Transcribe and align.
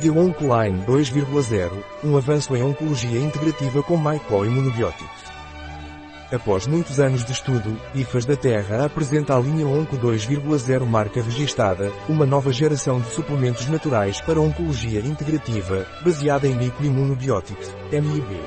The 0.00 0.10
Oncoline 0.10 0.84
2.0, 0.86 1.70
um 2.02 2.16
avanço 2.16 2.56
em 2.56 2.62
oncologia 2.64 3.20
integrativa 3.20 3.80
com 3.80 3.96
Myco-Immunobióticos. 3.96 5.22
Após 6.32 6.66
muitos 6.66 6.98
anos 6.98 7.24
de 7.24 7.30
estudo, 7.30 7.80
IFAS 7.94 8.24
da 8.24 8.34
Terra 8.34 8.84
apresenta 8.86 9.36
a 9.36 9.40
linha 9.40 9.64
Onco 9.68 9.96
2.0 9.96 10.84
marca 10.84 11.22
registada, 11.22 11.92
uma 12.08 12.26
nova 12.26 12.52
geração 12.52 13.00
de 13.00 13.08
suplementos 13.10 13.68
naturais 13.68 14.20
para 14.20 14.40
oncologia 14.40 14.98
integrativa, 14.98 15.86
baseada 16.04 16.48
em 16.48 16.56
microimunobióticos, 16.56 17.70
MIB. 17.92 18.40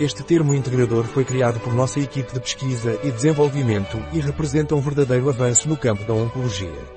Este 0.00 0.24
termo 0.24 0.52
integrador 0.52 1.04
foi 1.04 1.24
criado 1.24 1.60
por 1.60 1.72
nossa 1.72 2.00
equipe 2.00 2.34
de 2.34 2.40
pesquisa 2.40 2.98
e 3.04 3.12
desenvolvimento 3.12 4.02
e 4.12 4.18
representa 4.18 4.74
um 4.74 4.80
verdadeiro 4.80 5.28
avanço 5.28 5.68
no 5.68 5.76
campo 5.76 6.04
da 6.04 6.12
oncologia. 6.12 6.95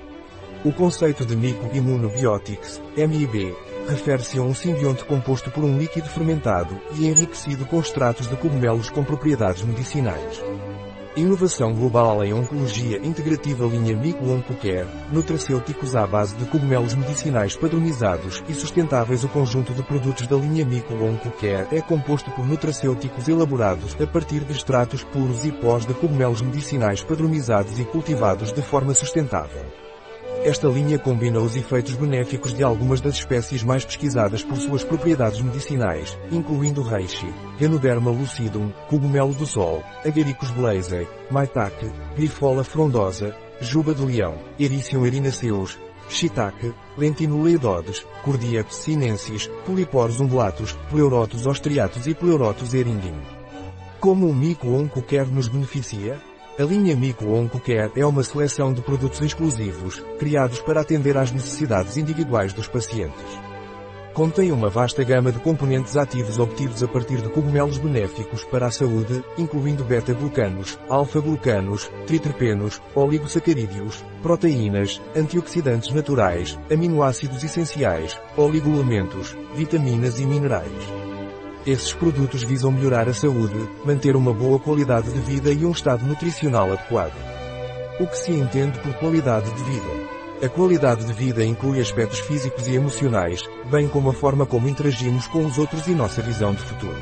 O 0.62 0.70
conceito 0.70 1.24
de 1.24 1.34
Microimmunobiotics, 1.34 2.82
MIB, 2.94 3.56
refere-se 3.88 4.38
a 4.38 4.42
um 4.42 4.52
simbionte 4.52 5.02
composto 5.06 5.50
por 5.50 5.64
um 5.64 5.78
líquido 5.78 6.06
fermentado 6.06 6.78
e 6.98 7.06
enriquecido 7.06 7.64
com 7.64 7.80
extratos 7.80 8.28
de 8.28 8.36
cogumelos 8.36 8.90
com 8.90 9.02
propriedades 9.02 9.62
medicinais. 9.62 10.42
Inovação 11.16 11.72
global 11.72 12.22
em 12.22 12.34
oncologia 12.34 12.98
integrativa 12.98 13.64
linha 13.64 13.96
Mico 13.96 14.22
Oncocare, 14.26 14.86
nutracêuticos 15.10 15.96
à 15.96 16.06
base 16.06 16.36
de 16.36 16.44
cogumelos 16.44 16.94
medicinais 16.94 17.56
padronizados 17.56 18.44
e 18.46 18.52
sustentáveis 18.52 19.24
O 19.24 19.28
conjunto 19.30 19.72
de 19.72 19.82
produtos 19.82 20.26
da 20.26 20.36
linha 20.36 20.66
Mico 20.66 20.92
Oncocare 20.92 21.74
é 21.74 21.80
composto 21.80 22.30
por 22.32 22.46
nutracêuticos 22.46 23.28
elaborados 23.28 23.96
a 23.98 24.06
partir 24.06 24.40
de 24.40 24.52
extratos 24.52 25.02
puros 25.04 25.42
e 25.46 25.52
pós 25.52 25.86
de 25.86 25.94
cogumelos 25.94 26.42
medicinais 26.42 27.02
padronizados 27.02 27.78
e 27.78 27.84
cultivados 27.86 28.52
de 28.52 28.60
forma 28.60 28.92
sustentável. 28.92 29.64
Esta 30.42 30.68
linha 30.68 30.98
combina 30.98 31.38
os 31.38 31.54
efeitos 31.54 31.94
benéficos 31.94 32.54
de 32.54 32.64
algumas 32.64 33.02
das 33.02 33.16
espécies 33.16 33.62
mais 33.62 33.84
pesquisadas 33.84 34.42
por 34.42 34.56
suas 34.56 34.82
propriedades 34.82 35.38
medicinais, 35.42 36.18
incluindo 36.32 36.80
reishi, 36.80 37.26
Ganoderma 37.58 38.10
lucidum, 38.10 38.70
cogumelo 38.88 39.34
do 39.34 39.44
sol, 39.44 39.82
Agaricus 40.02 40.50
blazei, 40.50 41.06
maitake, 41.30 41.92
Grifola 42.16 42.64
frondosa, 42.64 43.36
juba 43.60 43.94
de 43.94 44.02
leão, 44.02 44.38
Ericium 44.58 45.04
erinaceus, 45.04 45.78
shiitake, 46.08 46.72
lentinula 46.96 47.50
edodes, 47.50 48.06
Cordyceps 48.24 48.76
sinensis, 48.76 49.46
Polyporus 49.66 50.20
umbulatus, 50.20 50.72
Pleurotus 50.88 51.46
austriatus 51.46 52.06
e 52.06 52.14
Pleurotus 52.14 52.72
erindin. 52.72 53.20
Como 54.00 54.26
o 54.26 54.34
mico-onco 54.34 55.02
quer 55.02 55.26
nos 55.26 55.48
beneficia? 55.48 56.18
A 56.60 56.62
linha 56.62 56.94
Mico 56.94 57.24
Oncocare 57.24 57.90
é 57.96 58.04
uma 58.04 58.22
seleção 58.22 58.70
de 58.70 58.82
produtos 58.82 59.18
exclusivos, 59.22 60.04
criados 60.18 60.60
para 60.60 60.82
atender 60.82 61.16
às 61.16 61.32
necessidades 61.32 61.96
individuais 61.96 62.52
dos 62.52 62.68
pacientes. 62.68 63.24
Contém 64.12 64.52
uma 64.52 64.68
vasta 64.68 65.02
gama 65.02 65.32
de 65.32 65.38
componentes 65.38 65.96
ativos 65.96 66.38
obtidos 66.38 66.82
a 66.82 66.86
partir 66.86 67.22
de 67.22 67.30
cogumelos 67.30 67.78
benéficos 67.78 68.44
para 68.44 68.66
a 68.66 68.70
saúde, 68.70 69.24
incluindo 69.38 69.84
beta-glucanos, 69.84 70.78
alfa-glucanos, 70.86 71.90
triterpenos, 72.06 72.78
oligosacarídeos, 72.94 74.04
proteínas, 74.22 75.00
antioxidantes 75.16 75.94
naturais, 75.94 76.58
aminoácidos 76.70 77.42
essenciais, 77.42 78.20
oligoelementos, 78.36 79.34
vitaminas 79.54 80.20
e 80.20 80.26
minerais. 80.26 81.09
Esses 81.66 81.92
produtos 81.92 82.42
visam 82.42 82.72
melhorar 82.72 83.06
a 83.06 83.12
saúde, 83.12 83.68
manter 83.84 84.16
uma 84.16 84.32
boa 84.32 84.58
qualidade 84.58 85.12
de 85.12 85.18
vida 85.18 85.52
e 85.52 85.66
um 85.66 85.72
estado 85.72 86.06
nutricional 86.06 86.72
adequado. 86.72 87.12
O 88.00 88.06
que 88.06 88.16
se 88.16 88.32
entende 88.32 88.78
por 88.78 88.94
qualidade 88.94 89.52
de 89.52 89.62
vida? 89.62 90.10
A 90.42 90.48
qualidade 90.48 91.04
de 91.04 91.12
vida 91.12 91.44
inclui 91.44 91.78
aspectos 91.78 92.20
físicos 92.20 92.66
e 92.66 92.74
emocionais, 92.74 93.46
bem 93.70 93.88
como 93.88 94.08
a 94.08 94.14
forma 94.14 94.46
como 94.46 94.70
interagimos 94.70 95.26
com 95.26 95.44
os 95.44 95.58
outros 95.58 95.86
e 95.86 95.90
nossa 95.90 96.22
visão 96.22 96.54
de 96.54 96.62
futuro. 96.62 96.96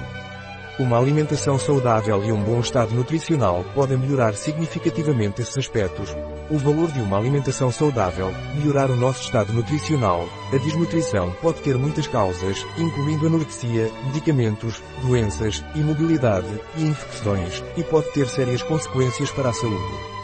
Uma 0.77 0.98
alimentação 0.98 1.56
saudável 1.56 2.24
e 2.24 2.33
um 2.33 2.42
bom 2.42 2.58
estado 2.58 2.92
nutricional 2.92 3.64
podem 3.77 3.97
melhorar 3.97 4.35
significativamente 4.35 5.41
esses 5.41 5.57
aspectos. 5.57 6.17
O 6.51 6.57
valor 6.57 6.91
de 6.91 7.01
uma 7.01 7.19
alimentação 7.19 7.70
saudável, 7.70 8.33
melhorar 8.55 8.91
o 8.91 8.97
nosso 8.97 9.23
estado 9.23 9.53
nutricional. 9.53 10.27
A 10.51 10.57
desnutrição 10.57 11.31
pode 11.42 11.61
ter 11.61 11.77
muitas 11.77 12.07
causas, 12.07 12.64
incluindo 12.79 13.27
anorexia, 13.27 13.91
medicamentos, 14.07 14.83
doenças, 15.03 15.63
imobilidade 15.75 16.48
e 16.77 16.85
infecções, 16.85 17.63
e 17.77 17.85
pode 17.85 18.11
ter 18.13 18.27
sérias 18.29 18.63
consequências 18.63 19.31
para 19.31 19.51
a 19.51 19.53
saúde. 19.53 20.17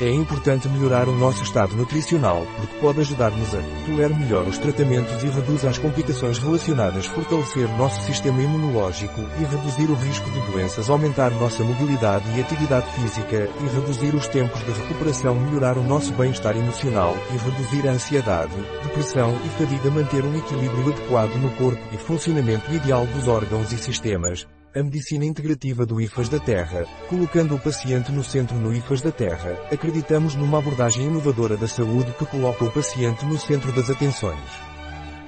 É 0.00 0.08
importante 0.08 0.66
melhorar 0.66 1.10
o 1.10 1.14
nosso 1.14 1.42
estado 1.42 1.76
nutricional, 1.76 2.46
porque 2.56 2.78
pode 2.78 3.00
ajudar-nos 3.00 3.54
a 3.54 3.60
tolerar 3.84 4.18
melhor 4.18 4.48
os 4.48 4.56
tratamentos 4.56 5.22
e 5.22 5.26
reduz 5.26 5.62
as 5.66 5.76
complicações 5.76 6.38
relacionadas, 6.38 7.04
fortalecer 7.04 7.68
nosso 7.76 8.02
sistema 8.06 8.40
imunológico 8.40 9.20
e 9.38 9.44
reduzir 9.44 9.90
o 9.90 9.94
risco 9.94 10.30
de 10.30 10.40
doenças, 10.50 10.88
aumentar 10.88 11.30
nossa 11.32 11.62
mobilidade 11.62 12.24
e 12.34 12.40
atividade 12.40 12.90
física 12.92 13.46
e 13.60 13.74
reduzir 13.74 14.14
os 14.14 14.26
tempos 14.26 14.64
de 14.64 14.72
recuperação, 14.72 15.34
melhorar 15.34 15.76
o 15.76 15.84
nosso 15.84 16.14
bem-estar 16.14 16.56
emocional 16.56 17.14
e 17.34 17.36
reduzir 17.36 17.86
a 17.86 17.92
ansiedade, 17.92 18.56
depressão 18.82 19.38
e 19.44 19.48
fadiga, 19.50 19.90
manter 19.90 20.24
um 20.24 20.34
equilíbrio 20.34 20.94
adequado 20.94 21.34
no 21.34 21.50
corpo 21.56 21.82
e 21.92 21.98
funcionamento 21.98 22.72
ideal 22.72 23.04
dos 23.04 23.28
órgãos 23.28 23.70
e 23.70 23.76
sistemas. 23.76 24.46
A 24.72 24.84
medicina 24.84 25.24
integrativa 25.24 25.84
do 25.84 26.00
IFAS 26.00 26.28
da 26.28 26.38
Terra, 26.38 26.86
colocando 27.08 27.56
o 27.56 27.58
paciente 27.58 28.12
no 28.12 28.22
centro 28.22 28.56
no 28.56 28.72
IFAS 28.72 29.02
da 29.02 29.10
Terra, 29.10 29.58
acreditamos 29.68 30.36
numa 30.36 30.58
abordagem 30.58 31.08
inovadora 31.08 31.56
da 31.56 31.66
saúde 31.66 32.12
que 32.12 32.24
coloca 32.24 32.64
o 32.64 32.70
paciente 32.70 33.26
no 33.26 33.36
centro 33.36 33.72
das 33.72 33.90
atenções. 33.90 34.38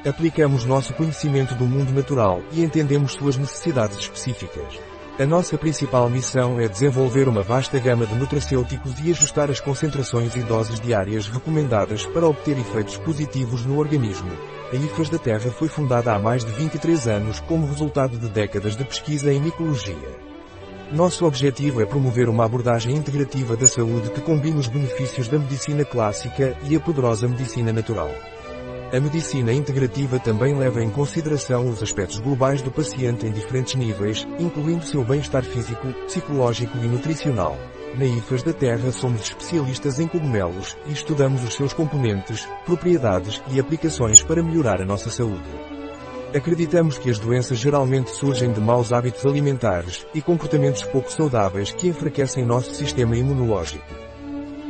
Aplicamos 0.07 0.65
nosso 0.65 0.95
conhecimento 0.95 1.57
do 1.57 1.65
mundo 1.65 1.93
natural 1.93 2.41
e 2.53 2.63
entendemos 2.63 3.15
suas 3.15 3.37
necessidades 3.37 3.99
específicas. 3.99 4.79
A 5.23 5.27
nossa 5.27 5.57
principal 5.57 6.11
missão 6.11 6.59
é 6.59 6.67
desenvolver 6.67 7.29
uma 7.29 7.43
vasta 7.43 7.79
gama 7.79 8.05
de 8.05 8.15
nutracêuticos 8.17 8.93
e 9.05 9.13
ajustar 9.13 9.53
as 9.53 9.61
concentrações 9.61 10.35
e 10.35 10.41
doses 10.41 10.81
diárias 10.81 11.29
recomendadas 11.29 12.05
para 12.07 12.27
obter 12.27 12.59
efeitos 12.59 12.97
positivos 12.97 13.65
no 13.65 13.79
organismo. 13.79 14.33
A 14.73 14.75
IFAS 14.75 15.11
da 15.11 15.19
Terra 15.19 15.49
foi 15.53 15.69
fundada 15.69 16.13
há 16.13 16.19
mais 16.19 16.45
de 16.45 16.51
23 16.51 17.07
anos 17.07 17.39
como 17.39 17.69
resultado 17.69 18.19
de 18.19 18.29
décadas 18.29 18.75
de 18.75 18.83
pesquisa 18.83 19.33
em 19.33 19.41
micologia. 19.41 19.95
Nosso 20.91 21.25
objetivo 21.25 21.81
é 21.81 21.87
promover 21.87 22.29
uma 22.29 22.45
abordagem 22.45 22.97
integrativa 22.97 23.57
da 23.57 23.69
saúde 23.69 24.11
que 24.11 24.21
combine 24.21 24.59
os 24.59 24.67
benefícios 24.67 25.29
da 25.29 25.39
medicina 25.39 25.85
clássica 25.85 26.57
e 26.65 26.75
a 26.75 26.81
poderosa 26.81 27.29
medicina 27.29 27.73
natural. 27.73 28.11
A 28.93 29.01
medicina 29.01 29.55
integrativa 29.55 30.19
também 30.19 30.55
leva 30.55 30.85
em 30.85 30.91
consideração 30.91 31.67
os 31.67 31.83
aspectos 31.83 32.19
globais 32.19 32.61
do 32.61 32.71
paciente 32.71 33.27
em 33.27 33.33
diferentes 33.33 33.75
níveis, 33.75 34.29
incluindo 34.39 34.85
seu 34.85 35.03
bem-estar 35.03 35.43
físico, 35.43 35.95
psicológico 36.05 36.77
e 36.77 36.87
nutricional. 36.87 37.57
Na 37.97 38.05
IFAS 38.05 38.43
da 38.43 38.53
Terra 38.53 38.93
somos 38.93 39.23
especialistas 39.23 39.99
em 39.99 40.07
cogumelos 40.07 40.77
e 40.87 40.93
estudamos 40.93 41.43
os 41.43 41.55
seus 41.55 41.73
componentes, 41.73 42.47
propriedades 42.67 43.43
e 43.51 43.59
aplicações 43.59 44.23
para 44.23 44.43
melhorar 44.43 44.83
a 44.83 44.85
nossa 44.85 45.09
saúde. 45.09 45.49
Acreditamos 46.35 46.99
que 46.99 47.09
as 47.09 47.19
doenças 47.19 47.57
geralmente 47.57 48.11
surgem 48.11 48.53
de 48.53 48.61
maus 48.61 48.93
hábitos 48.93 49.25
alimentares 49.25 50.07
e 50.13 50.21
comportamentos 50.21 50.83
pouco 50.83 51.11
saudáveis 51.11 51.73
que 51.73 51.89
enfraquecem 51.89 52.45
nosso 52.45 52.75
sistema 52.75 53.17
imunológico. 53.17 54.02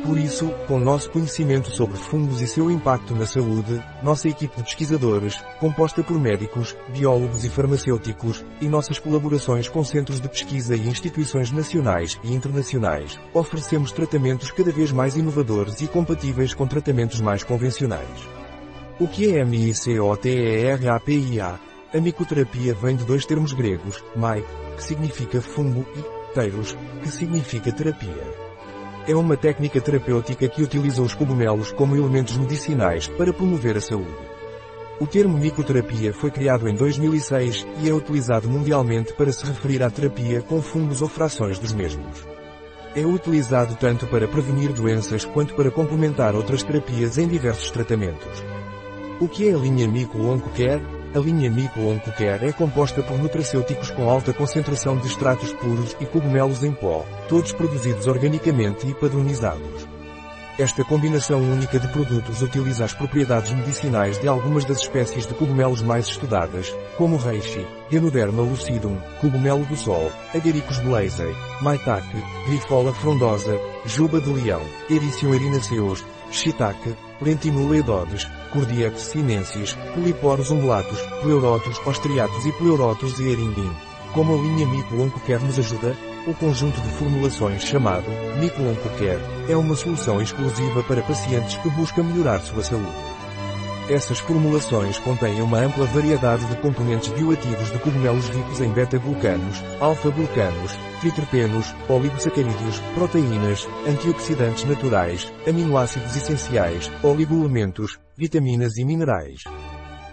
Por 0.05 0.19
isso, 0.19 0.49
com 0.67 0.81
nosso 0.81 1.09
conhecimento 1.11 1.71
sobre 1.71 1.97
fungos 1.97 2.41
e 2.41 2.49
seu 2.49 2.69
impacto 2.69 3.15
na 3.15 3.25
saúde, 3.25 3.81
nossa 4.03 4.29
equipe 4.29 4.57
de 4.57 4.65
pesquisadores, 4.65 5.41
composta 5.61 6.03
por 6.03 6.19
médicos, 6.19 6.77
biólogos 6.89 7.45
e 7.45 7.49
farmacêuticos, 7.49 8.45
e 8.61 8.67
nossas 8.67 8.99
colaborações 8.99 9.69
com 9.69 9.85
centros 9.85 10.21
de 10.21 10.29
pesquisa 10.29 10.75
e 10.75 10.89
instituições 10.89 11.53
nacionais 11.53 12.19
e 12.25 12.35
internacionais, 12.35 13.17
oferecemos 13.33 13.93
tratamentos 13.93 14.51
cada 14.51 14.73
vez 14.73 14.91
mais 14.91 15.17
inovadores 15.17 15.81
e 15.81 15.87
compatíveis 15.87 16.53
com 16.53 16.67
tratamentos 16.67 17.21
mais 17.21 17.45
convencionais. 17.45 18.29
O 18.99 19.07
que 19.07 19.37
é 19.37 19.45
MICOTERAPIA? 19.45 21.61
A 21.95 22.01
micoterapia 22.01 22.75
vem 22.75 22.97
de 22.97 23.05
dois 23.05 23.25
termos 23.25 23.53
gregos, 23.53 24.03
mai, 24.17 24.45
que 24.77 24.83
significa 24.83 25.41
fungo, 25.41 25.87
e 25.95 26.03
teiros, 26.35 26.77
que 27.03 27.09
significa 27.09 27.71
terapia. 27.71 28.52
É 29.07 29.17
uma 29.17 29.37
técnica 29.37 29.81
terapêutica 29.81 30.47
que 30.49 30.63
utiliza 30.63 31.03
os 31.03 31.13
cogumelos 31.13 31.73
como 31.73 31.97
elementos 31.97 32.37
medicinais 32.37 33.09
para 33.09 33.33
promover 33.33 33.77
a 33.77 33.81
saúde. 33.81 34.15
O 35.01 35.07
termo 35.09 35.37
micoterapia 35.37 36.15
foi 36.15 36.31
criado 36.31 36.69
em 36.69 36.75
2006 36.77 37.67
e 37.83 37.89
é 37.89 37.93
utilizado 37.93 38.49
mundialmente 38.49 39.13
para 39.15 39.33
se 39.33 39.45
referir 39.45 39.83
à 39.83 39.91
terapia 39.91 40.41
com 40.41 40.63
fungos 40.63 41.03
ou 41.03 41.09
frações 41.09 41.59
dos 41.59 41.73
mesmos. 41.73 42.25
É 42.95 43.05
utilizado 43.05 43.75
tanto 43.75 44.07
para 44.07 44.29
prevenir 44.29 44.73
doenças 44.73 45.25
quanto 45.25 45.55
para 45.55 45.73
complementar 45.73 46.37
outras 46.37 46.63
terapias 46.63 47.19
em 47.19 47.27
diversos 47.27 47.73
tratamentos. 47.73 48.45
O 49.21 49.27
que 49.27 49.49
é 49.49 49.55
a 49.55 49.59
linha 49.59 49.89
Mico-Oncocare? 49.89 51.02
A 51.15 51.19
linha 51.19 51.51
Mico-Oncocare 51.51 52.47
é 52.47 52.53
composta 52.53 53.03
por 53.03 53.19
nutracêuticos 53.19 53.91
com 53.91 54.09
alta 54.09 54.33
concentração 54.33 54.97
de 54.97 55.07
extratos 55.07 55.53
puros 55.53 55.95
e 56.01 56.07
cogumelos 56.07 56.65
em 56.65 56.73
pó, 56.73 57.05
todos 57.29 57.53
produzidos 57.53 58.07
organicamente 58.07 58.87
e 58.87 58.95
padronizados. 58.95 59.87
Esta 60.59 60.83
combinação 60.83 61.39
única 61.39 61.79
de 61.79 61.87
produtos 61.89 62.41
utiliza 62.41 62.87
as 62.87 62.95
propriedades 62.95 63.53
medicinais 63.53 64.19
de 64.19 64.27
algumas 64.27 64.65
das 64.65 64.79
espécies 64.79 65.27
de 65.27 65.35
cogumelos 65.35 65.83
mais 65.83 66.07
estudadas, 66.07 66.75
como 66.97 67.19
reishi, 67.19 67.67
Ganoderma 67.91 68.41
lucidum, 68.41 68.97
cogumelo 69.21 69.67
do 69.67 69.77
sol, 69.77 70.11
Agaricus 70.35 70.79
blazei, 70.79 71.35
maitake, 71.61 72.23
Grifola 72.47 72.93
frondosa, 72.95 73.59
juba 73.85 74.19
de 74.19 74.31
leão, 74.31 74.63
Ericium 74.89 75.35
erinaceus, 75.35 76.03
shiitake, 76.31 76.97
Lentimula 77.21 77.77
edodes, 77.77 78.27
Cordiex 78.53 79.01
sinensis, 79.01 79.73
Polyporus 79.95 80.51
ungulatus, 80.51 81.01
Pleurotus 81.23 81.81
ostriatus 81.87 82.45
e 82.45 82.53
Pleurotus 82.53 83.19
earindin. 83.19 83.73
Como 84.13 84.35
a 84.35 84.37
linha 84.37 84.67
Mico 84.67 85.21
quer 85.27 85.41
nos 85.41 85.59
ajuda? 85.59 85.97
O 86.27 86.35
conjunto 86.35 86.81
de 86.81 86.89
formulações 86.91 87.63
chamado 87.63 88.09
Miclon 88.39 88.77
Care 88.97 89.21
é 89.49 89.57
uma 89.57 89.75
solução 89.75 90.21
exclusiva 90.21 90.83
para 90.85 91.03
pacientes 91.03 91.57
que 91.57 91.71
buscam 91.71 92.05
melhorar 92.05 92.41
sua 92.41 92.63
saúde. 92.63 93.13
Essas 93.89 94.21
formulações 94.21 94.99
contêm 94.99 95.43
uma 95.43 95.59
ampla 95.59 95.85
variedade 95.87 96.45
de 96.47 96.57
componentes 96.59 97.09
bioativos 97.09 97.73
de 97.73 97.79
cogumelos 97.81 98.29
ricos 98.29 98.61
em 98.61 98.71
beta-glucanos, 98.71 99.63
alfa-glucanos, 99.81 100.73
triterpenos, 101.01 101.75
oligosacarídeos, 101.89 102.79
proteínas, 102.95 103.69
antioxidantes 103.89 104.65
naturais, 104.65 105.33
aminoácidos 105.49 106.15
essenciais, 106.15 106.91
oligoelementos, 107.03 107.99
vitaminas 108.17 108.77
e 108.77 108.85
minerais. 108.85 109.43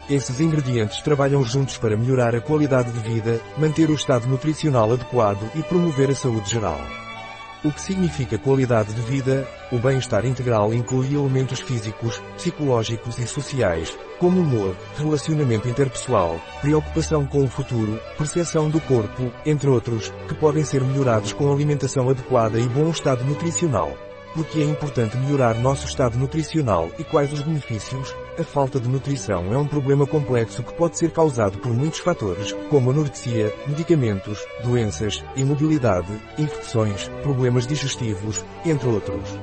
Esses 0.10 0.40
ingredientes 0.40 1.02
trabalham 1.02 1.44
juntos 1.44 1.78
para 1.78 1.96
melhorar 1.96 2.36
a 2.36 2.42
qualidade 2.42 2.92
de 2.92 3.00
vida, 3.00 3.40
manter 3.58 3.90
o 3.90 3.94
estado 3.94 4.28
nutricional 4.28 4.92
adequado 4.92 5.50
e 5.56 5.62
promover 5.62 6.10
a 6.10 6.16
saúde 6.16 6.50
geral. 6.50 6.80
O 7.64 7.72
que 7.72 7.82
significa 7.82 8.38
qualidade 8.38 8.94
de 8.94 9.02
vida? 9.02 9.46
O 9.70 9.78
bem-estar 9.78 10.26
integral 10.26 10.74
inclui 10.74 11.14
elementos 11.14 11.60
físicos, 11.60 12.24
psicológicos 12.38 13.20
e 13.20 13.28
sociais, 13.28 13.96
como 14.18 14.40
humor, 14.40 14.78
relacionamento 14.98 15.68
interpessoal, 15.68 16.40
preocupação 16.62 17.26
com 17.26 17.44
o 17.44 17.50
futuro, 17.50 18.00
percepção 18.18 18.70
do 18.70 18.80
corpo, 18.80 19.30
entre 19.46 19.70
outros, 19.70 20.10
que 20.30 20.36
podem 20.36 20.64
ser 20.64 20.82
melhorados 20.82 21.34
com 21.34 21.52
alimentação 21.52 22.10
adequada 22.10 22.58
e 22.58 22.68
bom 22.70 22.90
estado 22.90 23.26
nutricional. 23.26 24.09
Por 24.34 24.46
que 24.46 24.62
é 24.62 24.66
importante 24.66 25.18
melhorar 25.18 25.56
nosso 25.56 25.88
estado 25.88 26.18
nutricional 26.18 26.92
e 27.00 27.04
quais 27.04 27.34
os 27.34 27.42
benefícios? 27.42 28.16
A 28.38 28.44
falta 28.44 28.80
de 28.80 28.88
nutrição 28.88 29.52
é 29.52 29.58
um 29.58 29.66
problema 29.66 30.06
complexo 30.06 30.62
que 30.62 30.74
pode 30.74 31.00
ser 31.00 31.10
causado 31.12 31.58
por 31.58 31.74
muitos 31.74 32.00
fatores, 32.00 32.54
como 32.70 32.92
anorexia, 32.92 33.52
medicamentos, 33.66 34.40
doenças, 34.64 35.24
imobilidade, 35.36 36.12
infecções, 36.38 37.10
problemas 37.24 37.66
digestivos, 37.66 38.46
entre 38.64 38.88
outros. 38.88 39.40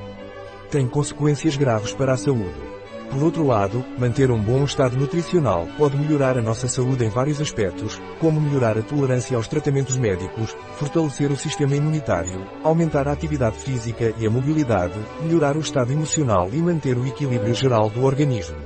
Tem 0.71 0.87
consequências 0.87 1.57
graves 1.57 1.93
para 1.93 2.13
a 2.13 2.17
saúde. 2.17 2.76
Por 3.09 3.23
outro 3.23 3.45
lado, 3.45 3.85
manter 3.97 4.29
um 4.29 4.41
bom 4.41 4.63
estado 4.65 4.97
nutricional 4.97 5.65
pode 5.77 5.97
melhorar 5.97 6.37
a 6.37 6.41
nossa 6.41 6.67
saúde 6.67 7.05
em 7.05 7.09
vários 7.09 7.39
aspectos, 7.39 8.01
como 8.19 8.41
melhorar 8.41 8.77
a 8.77 8.81
tolerância 8.81 9.37
aos 9.37 9.47
tratamentos 9.47 9.97
médicos, 9.97 10.55
fortalecer 10.77 11.31
o 11.31 11.37
sistema 11.37 11.75
imunitário, 11.75 12.45
aumentar 12.63 13.07
a 13.07 13.13
atividade 13.13 13.57
física 13.57 14.13
e 14.17 14.27
a 14.27 14.29
mobilidade, 14.29 14.99
melhorar 15.21 15.55
o 15.55 15.61
estado 15.61 15.93
emocional 15.93 16.49
e 16.51 16.57
manter 16.57 16.97
o 16.97 17.07
equilíbrio 17.07 17.55
geral 17.55 17.89
do 17.89 18.03
organismo. 18.03 18.57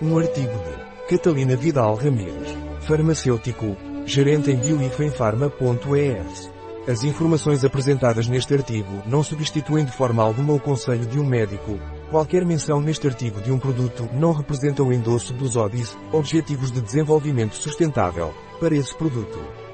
Um 0.00 0.16
artigo 0.16 0.52
de 0.52 1.16
Catalina 1.16 1.56
Vidal 1.56 1.96
Ramírez, 1.96 2.56
farmacêutico, 2.80 3.76
gerente 4.04 4.50
em 4.50 4.56
bioifenfarma.es. 4.56 6.50
As 6.88 7.02
informações 7.02 7.64
apresentadas 7.64 8.28
neste 8.28 8.54
artigo 8.54 9.02
não 9.06 9.24
substituem 9.24 9.84
de 9.84 9.90
forma 9.90 10.22
alguma 10.22 10.52
o 10.52 10.60
conselho 10.60 11.04
de 11.04 11.18
um 11.18 11.26
médico, 11.26 11.80
Qualquer 12.10 12.44
menção 12.44 12.80
neste 12.80 13.08
artigo 13.08 13.40
de 13.40 13.50
um 13.50 13.58
produto 13.58 14.08
não 14.12 14.32
representa 14.32 14.82
o 14.82 14.92
endosso 14.92 15.32
dos 15.32 15.56
ODIs, 15.56 15.98
Objetivos 16.12 16.70
de 16.70 16.80
Desenvolvimento 16.80 17.56
Sustentável, 17.56 18.32
para 18.60 18.76
esse 18.76 18.94
produto. 18.94 19.65